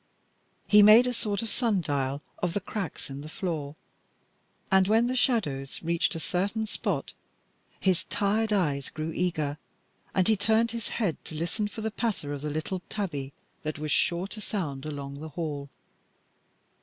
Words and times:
He 0.67 0.81
made 0.81 1.05
a 1.05 1.13
sort 1.13 1.43
of 1.43 1.51
sun 1.51 1.79
dial 1.79 2.23
of 2.39 2.53
the 2.55 2.59
cracks 2.59 3.11
in 3.11 3.21
the 3.21 3.29
floor, 3.29 3.75
and 4.71 4.87
when 4.87 5.05
the 5.05 5.15
shadows 5.15 5.79
reached 5.83 6.15
a 6.15 6.19
certain 6.19 6.65
spot 6.65 7.13
his 7.79 8.05
tired 8.05 8.51
eyes 8.51 8.89
grew 8.89 9.11
eager, 9.11 9.59
and 10.15 10.27
he 10.27 10.35
turned 10.35 10.71
his 10.71 10.89
head 10.97 11.23
to 11.25 11.35
listen 11.35 11.67
for 11.67 11.81
the 11.81 11.91
patter 11.91 12.33
of 12.33 12.41
the 12.41 12.49
little 12.49 12.81
tabi 12.89 13.31
that 13.61 13.77
was 13.77 13.91
sure 13.91 14.25
to 14.25 14.41
sound 14.41 14.87
along 14.87 15.19
the 15.19 15.29
hall. 15.29 15.69